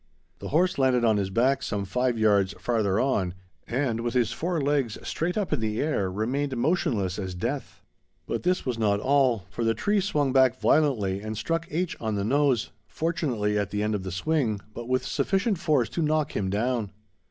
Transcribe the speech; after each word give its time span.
The 0.39 0.47
horse 0.47 0.79
landed 0.79 1.05
on 1.05 1.17
his 1.17 1.29
back 1.29 1.61
some 1.61 1.85
five 1.85 2.17
yards 2.17 2.55
farther 2.57 2.99
on, 2.99 3.35
and, 3.67 3.99
with 4.01 4.15
his 4.15 4.31
four 4.31 4.59
legs 4.59 4.97
straight 5.03 5.37
up 5.37 5.53
in 5.53 5.59
the 5.59 5.79
air, 5.79 6.11
remained 6.11 6.57
motionless 6.57 7.19
as 7.19 7.35
death. 7.35 7.83
But 8.25 8.41
this 8.41 8.65
was 8.65 8.79
not 8.79 8.99
all, 8.99 9.45
for 9.51 9.63
the 9.63 9.75
tree 9.75 10.01
swung 10.01 10.33
back 10.33 10.59
violently 10.59 11.21
and 11.21 11.37
struck 11.37 11.67
H. 11.69 11.95
on 11.99 12.15
the 12.15 12.25
nose, 12.25 12.71
fortunately 12.87 13.59
at 13.59 13.69
the 13.69 13.83
end 13.83 13.93
of 13.93 14.01
the 14.01 14.11
swing, 14.11 14.59
but 14.73 14.89
with 14.89 15.05
sufficient 15.05 15.59
force 15.59 15.87
to 15.89 16.01
knock 16.01 16.35
him 16.35 16.49
down. 16.49 16.89